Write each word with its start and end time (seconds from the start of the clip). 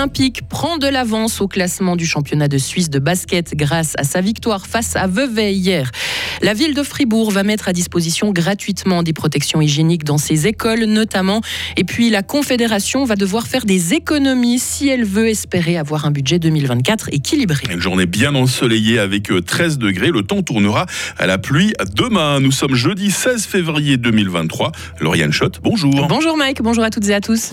Olympique 0.00 0.48
prend 0.48 0.78
de 0.78 0.86
l'avance 0.86 1.42
au 1.42 1.46
classement 1.46 1.94
du 1.94 2.06
championnat 2.06 2.48
de 2.48 2.56
Suisse 2.56 2.88
de 2.88 2.98
basket 2.98 3.54
grâce 3.54 3.92
à 3.98 4.04
sa 4.04 4.22
victoire 4.22 4.66
face 4.66 4.96
à 4.96 5.06
Vevey 5.06 5.52
hier. 5.52 5.90
La 6.40 6.54
ville 6.54 6.72
de 6.72 6.82
Fribourg 6.82 7.30
va 7.30 7.42
mettre 7.42 7.68
à 7.68 7.74
disposition 7.74 8.30
gratuitement 8.32 9.02
des 9.02 9.12
protections 9.12 9.60
hygiéniques 9.60 10.04
dans 10.04 10.16
ses 10.16 10.46
écoles 10.46 10.84
notamment. 10.84 11.42
Et 11.76 11.84
puis 11.84 12.08
la 12.08 12.22
Confédération 12.22 13.04
va 13.04 13.14
devoir 13.14 13.46
faire 13.46 13.66
des 13.66 13.92
économies 13.92 14.58
si 14.58 14.88
elle 14.88 15.04
veut 15.04 15.28
espérer 15.28 15.76
avoir 15.76 16.06
un 16.06 16.12
budget 16.12 16.38
2024 16.38 17.10
équilibré. 17.12 17.64
Une 17.70 17.82
journée 17.82 18.06
bien 18.06 18.34
ensoleillée 18.34 18.98
avec 18.98 19.30
13 19.44 19.74
euh, 19.74 19.76
degrés. 19.76 20.12
Le 20.12 20.22
temps 20.22 20.40
tournera 20.40 20.86
à 21.18 21.26
la 21.26 21.36
pluie 21.36 21.74
demain. 21.94 22.40
Nous 22.40 22.52
sommes 22.52 22.74
jeudi 22.74 23.10
16 23.10 23.44
février 23.44 23.98
2023. 23.98 24.72
Lauriane 24.98 25.32
Schott, 25.32 25.60
bonjour. 25.62 26.06
Bonjour 26.08 26.38
Mike, 26.38 26.62
bonjour 26.62 26.84
à 26.84 26.88
toutes 26.88 27.08
et 27.10 27.14
à 27.14 27.20
tous. 27.20 27.50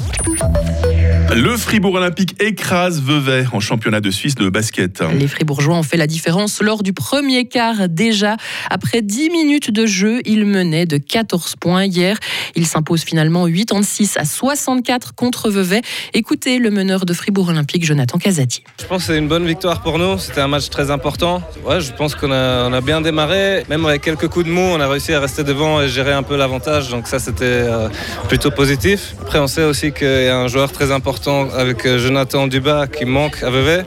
Le 1.35 1.57
Fribourg 1.57 1.95
Olympique 1.95 2.41
écrase 2.41 3.01
Vevey 3.01 3.45
en 3.51 3.59
championnat 3.59 3.99
de 3.99 4.09
Suisse 4.11 4.35
de 4.35 4.49
basket. 4.49 5.03
Les 5.19 5.27
Fribourgeois 5.27 5.75
ont 5.75 5.83
fait 5.83 5.97
la 5.97 6.07
différence 6.07 6.61
lors 6.61 6.83
du 6.83 6.93
premier 6.93 7.45
quart 7.45 7.89
déjà. 7.89 8.37
Après 8.69 9.01
10 9.01 9.29
minutes 9.29 9.69
de 9.69 9.85
jeu, 9.85 10.21
ils 10.25 10.45
menaient 10.45 10.85
de 10.85 10.97
14 10.97 11.57
points 11.59 11.83
hier. 11.83 12.17
Ils 12.55 12.65
s'imposent 12.65 13.03
finalement 13.03 13.45
86 13.45 14.17
à 14.17 14.23
64 14.23 15.15
contre 15.15 15.49
Vevey. 15.49 15.81
Écoutez 16.13 16.59
le 16.59 16.71
meneur 16.71 17.05
de 17.05 17.13
Fribourg 17.13 17.49
Olympique, 17.49 17.85
Jonathan 17.85 18.17
Casati. 18.17 18.63
Je 18.79 18.85
pense 18.85 19.05
que 19.05 19.13
c'est 19.13 19.19
une 19.19 19.27
bonne 19.27 19.45
victoire 19.45 19.81
pour 19.81 19.99
nous. 19.99 20.17
C'était 20.17 20.41
un 20.41 20.47
match 20.47 20.69
très 20.69 20.91
important. 20.91 21.43
Ouais, 21.65 21.81
je 21.81 21.91
pense 21.91 22.15
qu'on 22.15 22.31
a, 22.31 22.69
on 22.69 22.73
a 22.73 22.81
bien 22.81 23.01
démarré. 23.01 23.63
Même 23.69 23.85
avec 23.85 24.01
quelques 24.01 24.29
coups 24.29 24.45
de 24.45 24.51
mou, 24.51 24.61
on 24.61 24.79
a 24.79 24.87
réussi 24.87 25.13
à 25.13 25.19
rester 25.19 25.43
devant 25.43 25.81
et 25.81 25.89
gérer 25.89 26.13
un 26.13 26.23
peu 26.23 26.37
l'avantage. 26.37 26.89
Donc 26.89 27.07
ça, 27.07 27.19
c'était 27.19 27.43
euh, 27.45 27.89
plutôt 28.29 28.49
positif. 28.49 29.13
Après, 29.21 29.39
on 29.39 29.47
sait 29.47 29.65
aussi 29.65 29.91
qu'il 29.91 30.07
y 30.07 30.27
a 30.29 30.37
un 30.37 30.47
joueur 30.47 30.71
très 30.71 30.91
important 30.91 31.16
avec 31.55 31.85
euh, 31.85 31.97
Jonathan 31.97 32.47
Dubas 32.47 32.87
qui 32.87 33.05
manque 33.05 33.41
à 33.43 33.49
Vevey. 33.49 33.85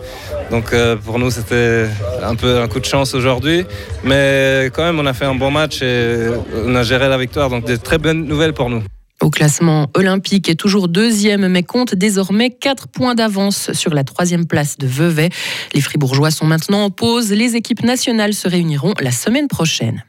Donc 0.50 0.72
euh, 0.72 0.96
pour 0.96 1.18
nous, 1.18 1.30
c'était 1.30 1.86
un 2.22 2.34
peu 2.34 2.60
un 2.60 2.68
coup 2.68 2.80
de 2.80 2.84
chance 2.84 3.14
aujourd'hui. 3.14 3.64
Mais 4.04 4.70
quand 4.72 4.84
même, 4.84 4.98
on 4.98 5.06
a 5.06 5.12
fait 5.12 5.24
un 5.24 5.34
bon 5.34 5.50
match 5.50 5.82
et 5.82 6.28
on 6.66 6.74
a 6.74 6.82
géré 6.82 7.08
la 7.08 7.18
victoire. 7.18 7.50
Donc 7.50 7.64
des 7.64 7.78
très 7.78 7.98
bonnes 7.98 8.24
nouvelles 8.26 8.52
pour 8.52 8.68
nous. 8.70 8.82
Au 9.22 9.28
classement 9.28 9.88
olympique 9.94 10.48
est 10.48 10.54
toujours 10.54 10.88
deuxième, 10.88 11.46
mais 11.48 11.62
compte 11.62 11.94
désormais 11.94 12.50
4 12.50 12.88
points 12.88 13.14
d'avance 13.14 13.72
sur 13.74 13.92
la 13.92 14.02
troisième 14.02 14.46
place 14.46 14.78
de 14.78 14.86
Vevey. 14.86 15.28
Les 15.74 15.82
Fribourgeois 15.82 16.30
sont 16.30 16.46
maintenant 16.46 16.84
en 16.84 16.90
pause. 16.90 17.30
Les 17.30 17.54
équipes 17.54 17.84
nationales 17.84 18.32
se 18.32 18.48
réuniront 18.48 18.94
la 19.00 19.10
semaine 19.10 19.46
prochaine. 19.46 20.04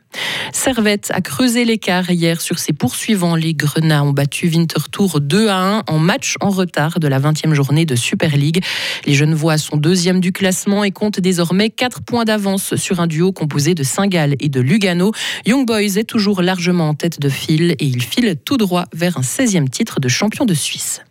Servette 0.53 1.11
a 1.13 1.21
creusé 1.21 1.65
l'écart 1.65 2.09
hier 2.11 2.41
sur 2.41 2.59
ses 2.59 2.73
poursuivants. 2.73 3.35
Les 3.35 3.53
Grenats 3.53 4.03
ont 4.03 4.11
battu 4.11 4.47
Winterthur 4.47 5.19
2 5.19 5.47
à 5.47 5.57
1 5.57 5.83
en 5.87 5.99
match 5.99 6.35
en 6.41 6.49
retard 6.49 6.99
de 6.99 7.07
la 7.07 7.19
20e 7.19 7.53
journée 7.53 7.85
de 7.85 7.95
Super 7.95 8.35
League. 8.35 8.63
Les 9.05 9.13
Genevois 9.13 9.57
sont 9.57 9.77
deuxième 9.77 10.19
du 10.19 10.31
classement 10.31 10.83
et 10.83 10.91
comptent 10.91 11.19
désormais 11.19 11.69
4 11.69 12.01
points 12.01 12.25
d'avance 12.25 12.75
sur 12.75 12.99
un 12.99 13.07
duo 13.07 13.31
composé 13.31 13.73
de 13.73 13.83
Saint-Gall 13.83 14.35
et 14.39 14.49
de 14.49 14.61
Lugano. 14.61 15.11
Young 15.45 15.65
Boys 15.65 15.97
est 15.97 16.07
toujours 16.07 16.41
largement 16.41 16.89
en 16.89 16.93
tête 16.93 17.19
de 17.19 17.29
file 17.29 17.75
et 17.79 17.85
il 17.85 18.01
file 18.03 18.35
tout 18.43 18.57
droit 18.57 18.85
vers 18.93 19.17
un 19.17 19.21
16e 19.21 19.69
titre 19.69 19.99
de 19.99 20.07
champion 20.07 20.45
de 20.45 20.53
Suisse. 20.53 21.01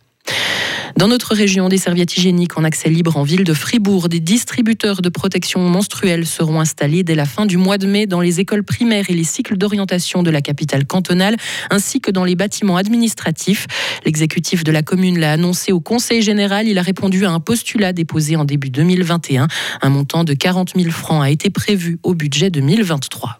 Dans 0.97 1.07
notre 1.07 1.33
région, 1.33 1.69
des 1.69 1.77
serviettes 1.77 2.15
hygiéniques 2.17 2.57
en 2.57 2.63
accès 2.63 2.89
libre 2.89 3.17
en 3.17 3.23
ville 3.23 3.43
de 3.43 3.53
Fribourg, 3.53 4.09
des 4.09 4.19
distributeurs 4.19 5.01
de 5.01 5.09
protection 5.09 5.61
menstruelle 5.61 6.25
seront 6.25 6.59
installés 6.59 7.03
dès 7.03 7.15
la 7.15 7.25
fin 7.25 7.45
du 7.45 7.57
mois 7.57 7.77
de 7.77 7.87
mai 7.87 8.07
dans 8.07 8.21
les 8.21 8.39
écoles 8.39 8.63
primaires 8.63 9.09
et 9.09 9.13
les 9.13 9.23
cycles 9.23 9.57
d'orientation 9.57 10.23
de 10.23 10.29
la 10.29 10.41
capitale 10.41 10.85
cantonale, 10.85 11.37
ainsi 11.69 12.01
que 12.01 12.11
dans 12.11 12.23
les 12.23 12.35
bâtiments 12.35 12.77
administratifs. 12.77 13.67
L'exécutif 14.05 14.63
de 14.63 14.71
la 14.71 14.83
commune 14.83 15.19
l'a 15.19 15.31
annoncé 15.31 15.71
au 15.71 15.79
Conseil 15.79 16.21
général. 16.21 16.67
Il 16.67 16.77
a 16.77 16.81
répondu 16.81 17.25
à 17.25 17.31
un 17.31 17.39
postulat 17.39 17.93
déposé 17.93 18.35
en 18.35 18.45
début 18.45 18.69
2021. 18.69 19.47
Un 19.81 19.89
montant 19.89 20.23
de 20.23 20.33
40 20.33 20.73
000 20.75 20.91
francs 20.91 21.23
a 21.23 21.29
été 21.29 21.49
prévu 21.49 21.99
au 22.03 22.13
budget 22.13 22.49
2023. 22.49 23.39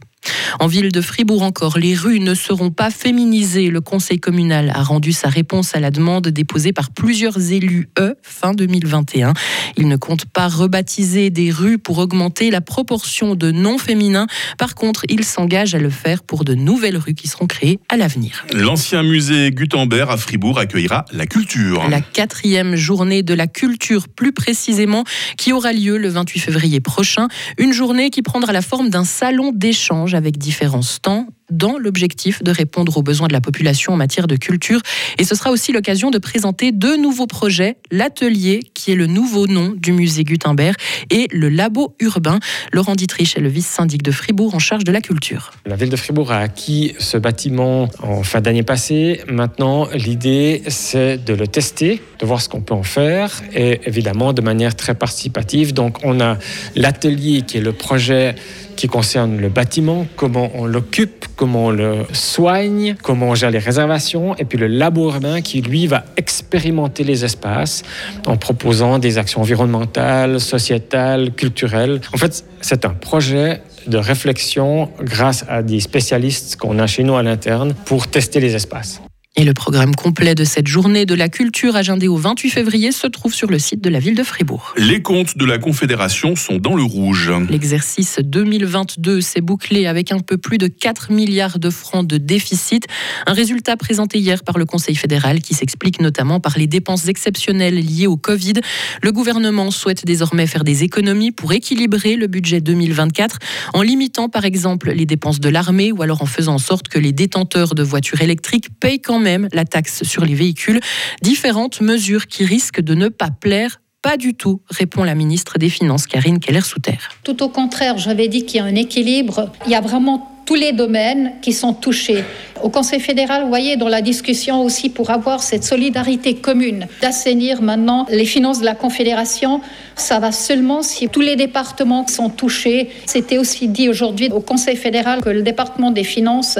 En 0.60 0.68
ville 0.68 0.92
de 0.92 1.02
Fribourg 1.02 1.42
encore, 1.42 1.78
les 1.78 1.96
rues 1.96 2.20
ne 2.20 2.34
seront 2.34 2.72
pas 2.72 2.92
féminisées. 2.92 3.70
Le 3.70 3.82
conseil 3.82 4.20
communal 4.20 4.72
a 4.76 4.84
rendu 4.84 5.12
sa 5.12 5.30
réponse 5.30 5.76
à 5.76 5.80
la 5.80 5.92
demande 5.92 6.28
déposée 6.28 6.74
par 6.74 6.92
plusieurs 6.92 7.52
élus 7.52 7.90
E 7.98 8.16
fin 8.22 8.54
2021. 8.54 9.34
Il 9.78 9.88
ne 9.88 9.96
compte 9.96 10.26
pas 10.26 10.48
rebaptiser 10.48 11.30
des 11.30 11.52
rues 11.52 11.78
pour 11.78 11.98
augmenter 11.98 12.52
la 12.52 12.62
proportion 12.62 13.36
de 13.36 13.52
non 13.52 13.78
féminins. 13.78 14.28
Par 14.58 14.76
contre, 14.76 15.04
il 15.10 15.24
s'engage 15.24 15.74
à 15.74 15.80
le 15.80 15.90
faire 15.90 16.24
pour 16.24 16.44
de 16.44 16.54
nouvelles 16.54 16.98
rues 16.98 17.16
qui 17.16 17.28
seront 17.28 17.48
créées 17.48 17.80
à 17.90 17.98
l'avenir. 17.98 18.46
L'ancien 18.54 19.04
musée 19.04 19.52
Gutenberg 19.52 20.12
à 20.12 20.18
Fribourg 20.18 20.60
accueillera 20.60 21.06
la 21.12 21.26
culture. 21.26 21.88
La 21.90 22.02
quatrième 22.02 22.76
journée 22.76 23.24
de 23.24 23.34
la 23.34 23.48
culture, 23.48 24.08
plus 24.08 24.34
précisément, 24.34 25.04
qui 25.38 25.54
aura 25.54 25.74
lieu 25.74 25.98
le 25.98 26.10
28 26.10 26.40
février 26.40 26.80
prochain. 26.80 27.28
Une 27.58 27.74
journée 27.74 28.10
qui 28.10 28.22
prendra 28.22 28.54
la 28.54 28.62
forme 28.62 28.90
d'un 28.90 29.06
salon 29.06 29.52
d'échange 29.54 30.11
avec 30.16 30.38
différents 30.38 30.82
stands 30.82 31.28
dans 31.52 31.78
l'objectif 31.78 32.42
de 32.44 32.52
répondre 32.52 32.98
aux 32.98 33.04
besoins 33.04 33.28
de 33.28 33.34
la 33.34 33.42
population 33.42 33.94
en 33.94 33.98
matière 33.98 34.28
de 34.28 34.36
culture. 34.36 34.82
Et 35.20 35.24
ce 35.24 35.36
sera 35.36 35.52
aussi 35.52 35.72
l'occasion 35.72 36.10
de 36.10 36.18
présenter 36.18 36.72
deux 36.72 36.98
nouveaux 36.98 37.28
projets, 37.28 37.78
l'Atelier, 37.92 38.62
qui 38.74 38.92
est 38.92 38.96
le 38.96 39.06
nouveau 39.06 39.48
nom 39.48 39.74
du 39.76 39.92
musée 39.92 40.24
Gutenberg, 40.24 40.76
et 41.10 41.28
le 41.32 41.50
Labo 41.50 41.96
urbain. 42.00 42.40
Laurent 42.72 42.96
Dietrich 42.96 43.38
est 43.38 43.42
le 43.42 43.50
vice-syndic 43.50 44.02
de 44.02 44.12
Fribourg 44.12 44.56
en 44.56 44.60
charge 44.60 44.84
de 44.84 44.92
la 44.92 45.02
culture. 45.02 45.52
La 45.66 45.76
ville 45.76 45.90
de 45.90 45.96
Fribourg 45.96 46.32
a 46.32 46.40
acquis 46.40 46.94
ce 47.00 47.18
bâtiment 47.18 47.90
en 48.02 48.24
fin 48.24 48.42
d'année 48.42 48.64
passée. 48.64 49.22
Maintenant, 49.28 49.88
l'idée, 49.94 50.64
c'est 50.68 51.24
de 51.24 51.34
le 51.34 51.48
tester, 51.48 52.02
de 52.20 52.26
voir 52.26 52.42
ce 52.42 52.50
qu'on 52.50 52.62
peut 52.62 52.74
en 52.74 52.84
faire, 52.84 53.42
et 53.54 53.82
évidemment 53.86 54.34
de 54.34 54.42
manière 54.42 54.76
très 54.76 54.96
participative. 54.96 55.74
Donc, 55.74 55.98
on 56.04 56.20
a 56.20 56.38
l'Atelier, 56.76 57.42
qui 57.42 57.58
est 57.58 57.62
le 57.62 57.74
projet 57.74 58.36
qui 58.76 58.88
concerne 58.88 59.38
le 59.38 59.50
bâtiment, 59.50 60.08
comment 60.16 60.50
on 60.56 60.66
l'occupe, 60.66 61.26
comment 61.42 61.66
on 61.66 61.72
le 61.72 62.06
soigne, 62.14 62.96
comment 63.02 63.30
on 63.30 63.34
gère 63.34 63.50
les 63.50 63.58
réservations, 63.58 64.36
et 64.36 64.46
puis 64.46 64.60
le 64.60 64.68
labo 64.68 65.10
urbain 65.10 65.42
qui, 65.42 65.64
lui, 65.64 65.88
va 65.88 66.04
expérimenter 66.16 67.04
les 67.04 67.26
espaces 67.26 67.82
en 68.28 68.38
proposant 68.38 69.00
des 69.00 69.18
actions 69.18 69.42
environnementales, 69.42 70.40
sociétales, 70.40 71.32
culturelles. 71.32 72.00
En 72.14 72.18
fait, 72.18 72.46
c'est 72.62 72.86
un 72.86 72.94
projet 72.94 73.64
de 73.88 73.98
réflexion 73.98 74.92
grâce 75.02 75.44
à 75.50 75.64
des 75.64 75.80
spécialistes 75.80 76.58
qu'on 76.58 76.78
a 76.78 76.86
chez 76.86 77.02
nous 77.02 77.16
à 77.16 77.24
l'interne 77.24 77.74
pour 77.86 78.06
tester 78.06 78.40
les 78.40 78.54
espaces. 78.54 79.02
Et 79.38 79.46
le 79.46 79.54
programme 79.54 79.96
complet 79.96 80.36
de 80.36 80.44
cette 80.44 80.68
journée 80.68 81.06
de 81.06 81.16
la 81.16 81.30
culture 81.30 81.78
agendée 81.78 82.10
au 82.10 82.18
28 82.18 82.50
février 82.50 82.92
se 82.92 83.08
trouve 83.08 83.34
sur 83.34 83.50
le 83.50 83.60
site 83.60 83.82
de 83.82 83.90
la 83.90 84.00
ville 84.00 84.14
de 84.14 84.24
Fribourg. 84.24 84.74
Les 84.76 85.02
comptes 85.02 85.38
de 85.38 85.46
la 85.46 85.58
Confédération 85.58 86.36
sont 86.36 86.58
dans 86.58 86.76
le 86.76 86.84
rouge. 86.84 87.32
L'exercice 87.50 88.20
2022 88.22 89.22
s'est 89.22 89.40
bouclé 89.40 89.88
avec 89.88 90.12
un 90.12 90.20
peu 90.20 90.38
plus 90.38 90.58
de 90.58 90.68
4 90.68 91.14
milliards 91.14 91.60
de 91.60 91.70
francs 91.70 92.06
de 92.06 92.18
déficit. 92.18 92.88
Un 93.26 93.32
résultat 93.32 93.78
présenté 93.78 94.20
hier 94.20 94.44
par 94.44 94.58
le 94.58 94.66
Conseil 94.66 94.96
fédéral 94.96 95.40
qui 95.40 95.54
s'explique 95.54 96.02
notamment 96.02 96.42
par 96.42 96.58
les 96.58 96.68
dépenses 96.68 97.08
exceptionnelles 97.08 97.80
liées 97.80 98.08
au 98.08 98.18
Covid. 98.18 98.56
Le 99.02 99.14
gouvernement 99.14 99.72
souhaite 99.72 100.06
désormais 100.06 100.46
faire 100.46 100.66
des 100.66 100.84
économies 100.84 101.32
pour 101.32 101.54
équilibrer 101.54 102.18
le 102.18 102.28
budget 102.28 102.60
2024 102.60 103.40
en 103.76 103.82
limitant 103.82 104.28
par 104.28 104.44
exemple 104.44 104.92
les 104.92 105.06
dépenses 105.06 105.40
de 105.40 105.48
l'armée 105.48 105.94
ou 105.94 106.02
alors 106.02 106.22
en 106.22 106.26
faisant 106.26 106.56
en 106.56 106.60
sorte 106.60 106.90
que 106.90 107.00
les 107.00 107.14
détenteurs 107.14 107.76
de 107.76 107.84
voitures 107.84 108.22
électriques 108.22 108.68
payent 108.82 109.00
quand 109.00 109.21
même 109.22 109.48
la 109.54 109.66
taxe 109.66 110.04
sur 110.04 110.26
les 110.26 110.36
véhicules. 110.36 110.80
Différentes 111.22 111.82
mesures 111.82 112.28
qui 112.28 112.46
risquent 112.46 112.82
de 112.82 112.96
ne 112.96 113.08
pas 113.08 113.30
plaire 113.32 113.80
pas 114.02 114.18
du 114.18 114.34
tout, 114.34 114.62
répond 114.70 115.04
la 115.04 115.14
ministre 115.14 115.60
des 115.60 115.70
Finances, 115.70 116.08
Karine 116.08 116.40
Keller-Souter. 116.40 116.98
Tout 117.24 117.44
au 117.44 117.50
contraire, 117.50 118.00
j'avais 118.00 118.28
dit 118.30 118.46
qu'il 118.46 118.58
y 118.58 118.60
a 118.60 118.66
un 118.66 118.74
équilibre. 118.74 119.52
Il 119.68 119.72
y 119.72 119.76
a 119.76 119.82
vraiment 119.82 120.32
tous 120.46 120.56
les 120.56 120.72
domaines 120.72 121.34
qui 121.42 121.54
sont 121.54 121.74
touchés. 121.74 122.24
Au 122.64 122.70
Conseil 122.70 123.00
fédéral, 123.00 123.44
vous 123.44 123.48
voyez, 123.48 123.78
dans 123.78 123.88
la 123.88 124.02
discussion 124.02 124.64
aussi 124.64 124.90
pour 124.90 125.10
avoir 125.10 125.42
cette 125.42 125.64
solidarité 125.64 126.36
commune, 126.36 126.88
d'assainir 127.02 127.62
maintenant 127.62 128.06
les 128.10 128.26
finances 128.26 128.60
de 128.60 128.66
la 128.66 128.76
Confédération, 128.76 129.62
ça 129.96 130.20
va 130.20 130.32
seulement 130.32 130.82
si 130.84 131.08
tous 131.08 131.22
les 131.22 131.36
départements 131.36 132.08
sont 132.08 132.30
touchés. 132.30 132.90
C'était 133.06 133.38
aussi 133.38 133.68
dit 133.68 133.88
aujourd'hui 133.88 134.30
au 134.30 134.42
Conseil 134.42 134.76
fédéral 134.76 135.22
que 135.22 135.30
le 135.30 135.42
département 135.42 135.92
des 135.92 136.04
finances 136.04 136.60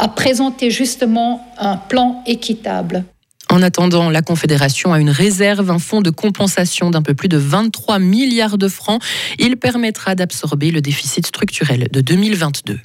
a 0.00 0.08
présenté 0.08 0.70
justement 0.70 1.46
un 1.58 1.76
plan 1.76 2.22
équitable. 2.26 3.04
En 3.50 3.62
attendant, 3.62 4.10
la 4.10 4.22
Confédération 4.22 4.92
a 4.92 5.00
une 5.00 5.10
réserve, 5.10 5.70
un 5.70 5.78
fonds 5.78 6.00
de 6.00 6.10
compensation 6.10 6.90
d'un 6.90 7.02
peu 7.02 7.14
plus 7.14 7.28
de 7.28 7.36
23 7.36 7.98
milliards 7.98 8.58
de 8.58 8.68
francs. 8.68 9.02
Il 9.38 9.56
permettra 9.56 10.14
d'absorber 10.14 10.70
le 10.70 10.80
déficit 10.80 11.26
structurel 11.26 11.88
de 11.92 12.00
2022. 12.00 12.78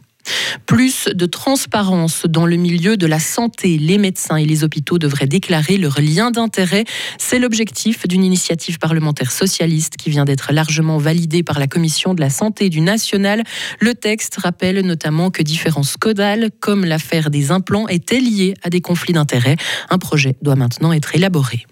Plus 0.66 1.07
de 1.13 1.25
transparence 1.25 2.25
dans 2.27 2.45
le 2.45 2.56
milieu 2.56 2.98
de 2.98 3.06
la 3.06 3.19
santé. 3.19 3.77
Les 3.77 3.98
médecins 3.98 4.38
et 4.38 4.45
les 4.45 4.63
hôpitaux 4.63 4.98
devraient 4.98 5.27
déclarer 5.27 5.77
leur 5.77 6.00
lien 6.01 6.31
d'intérêt. 6.31 6.86
C'est 7.18 7.39
l'objectif 7.39 8.07
d'une 8.07 8.24
initiative 8.24 8.80
parlementaire 8.80 9.31
socialiste 9.31 9.98
qui 9.98 10.10
vient 10.10 10.25
d'être 10.25 10.54
largement 10.54 10.98
validée 10.98 11.44
par 11.44 11.60
la 11.60 11.68
Commission 11.68 12.13
de 12.13 12.22
la 12.22 12.30
santé 12.30 12.69
du 12.69 12.81
national. 12.81 13.44
Le 13.80 13.94
texte 13.94 14.38
rappelle 14.38 14.80
notamment 14.86 15.31
que 15.31 15.44
différents 15.44 15.83
scodales, 15.83 16.50
comme 16.60 16.86
l'affaire 16.86 17.30
des 17.30 17.51
implants, 17.51 17.88
étaient 17.88 18.19
liés 18.19 18.56
à 18.63 18.69
des 18.69 18.81
conflits 18.81 19.13
d'intérêts. 19.13 19.57
Un 19.89 19.98
projet 19.98 20.36
doit 20.42 20.56
maintenant 20.56 20.94
être 20.94 21.16
élaboré. 21.16 21.66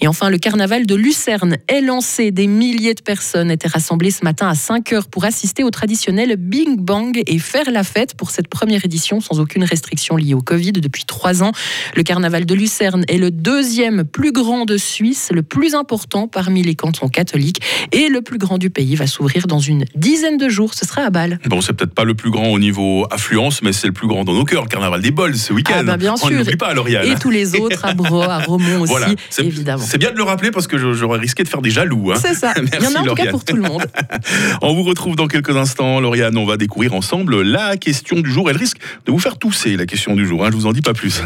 Et 0.00 0.08
enfin, 0.08 0.30
le 0.30 0.38
carnaval 0.38 0.86
de 0.86 0.94
Lucerne 0.94 1.56
est 1.68 1.80
lancé. 1.80 2.30
Des 2.30 2.46
milliers 2.46 2.94
de 2.94 3.02
personnes 3.02 3.50
étaient 3.50 3.68
rassemblées 3.68 4.10
ce 4.10 4.24
matin 4.24 4.48
à 4.48 4.54
5 4.54 4.92
heures 4.92 5.06
pour 5.08 5.24
assister 5.24 5.64
au 5.64 5.70
traditionnel 5.70 6.36
Bing 6.36 6.76
Bang 6.78 7.20
et 7.26 7.38
faire 7.38 7.70
la 7.70 7.84
fête 7.84 8.14
pour 8.14 8.30
cette 8.30 8.48
première 8.48 8.84
édition 8.84 9.20
sans 9.20 9.40
aucune 9.40 9.64
restriction 9.64 10.16
liée 10.16 10.34
au 10.34 10.40
Covid 10.42 10.72
depuis 10.72 11.04
trois 11.04 11.42
ans. 11.42 11.52
Le 11.96 12.02
carnaval 12.02 12.46
de 12.46 12.54
Lucerne 12.54 13.04
est 13.08 13.18
le 13.18 13.30
deuxième 13.30 14.04
plus 14.04 14.32
grand 14.32 14.64
de 14.64 14.76
Suisse, 14.76 15.30
le 15.32 15.42
plus 15.42 15.74
important 15.74 16.28
parmi 16.28 16.62
les 16.62 16.74
cantons 16.74 17.08
catholiques 17.08 17.60
et 17.92 18.08
le 18.08 18.20
plus 18.22 18.38
grand 18.38 18.58
du 18.58 18.70
pays 18.70 18.94
va 18.94 19.06
s'ouvrir 19.06 19.46
dans 19.46 19.58
une 19.58 19.84
dizaine 19.94 20.36
de 20.38 20.48
jours. 20.48 20.74
Ce 20.74 20.84
sera 20.86 21.02
à 21.02 21.10
Bâle. 21.10 21.38
Bon, 21.46 21.60
c'est 21.60 21.72
peut-être 21.72 21.94
pas 21.94 22.04
le 22.04 22.14
plus 22.14 22.30
grand 22.30 22.48
au 22.48 22.58
niveau 22.58 23.06
affluence, 23.10 23.62
mais 23.62 23.72
c'est 23.72 23.86
le 23.86 23.92
plus 23.92 24.08
grand 24.08 24.24
dans 24.24 24.34
nos 24.34 24.44
cœurs, 24.44 24.62
le 24.62 24.68
carnaval 24.68 25.00
des 25.00 25.10
bols 25.10 25.36
ce 25.36 25.52
week-end. 25.52 25.74
Ah 25.78 25.82
bah 25.82 25.96
bien 25.96 26.14
On 26.14 26.16
sûr. 26.16 26.30
n'oublie 26.30 26.56
pas, 26.56 26.74
Lauriane. 26.74 27.06
Et 27.06 27.14
tous 27.16 27.30
les 27.30 27.54
autres 27.56 27.84
à 27.84 27.94
Bro, 27.94 28.22
à 28.22 28.38
Romont 28.38 28.80
aussi, 28.80 28.90
Voilà, 28.90 29.08
c'est 29.30 29.44
évidemment. 29.54 29.82
c'est 29.84 29.98
bien 29.98 30.10
de 30.12 30.16
le 30.16 30.22
rappeler 30.22 30.50
parce 30.50 30.66
que 30.66 30.76
j'aurais 30.94 31.18
risqué 31.18 31.42
de 31.44 31.48
faire 31.48 31.62
des 31.62 31.70
jaloux. 31.70 32.12
hein. 32.12 32.16
C'est 32.20 32.34
ça. 32.34 32.52
Il 32.56 32.82
y 32.82 32.86
en 32.86 32.94
a 32.94 33.00
en 33.00 33.04
tout 33.04 33.14
cas 33.14 33.30
pour 33.30 33.44
tout 33.44 33.56
le 33.56 33.62
monde. 33.62 33.84
On 34.62 34.74
vous 34.74 34.82
retrouve 34.82 35.16
dans 35.16 35.26
quelques 35.28 35.56
instants, 35.56 36.00
Lauriane. 36.00 36.36
On 36.36 36.46
va 36.46 36.56
découvrir 36.56 36.94
ensemble 36.94 37.42
la 37.42 37.76
question 37.76 38.20
du 38.20 38.30
jour. 38.30 38.50
Elle 38.50 38.56
risque 38.56 38.78
de 39.06 39.12
vous 39.12 39.18
faire 39.18 39.38
tousser, 39.38 39.76
la 39.76 39.86
question 39.86 40.14
du 40.14 40.26
jour. 40.26 40.44
hein. 40.44 40.50
Je 40.50 40.56
vous 40.56 40.66
en 40.66 40.72
dis 40.72 40.82
pas 40.82 40.94
plus. 40.94 41.22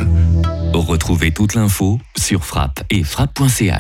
Retrouvez 0.75 1.33
toute 1.33 1.55
l'info 1.55 1.99
sur 2.17 2.45
frappe 2.45 2.81
et 2.91 3.03
frappe.ch. 3.03 3.75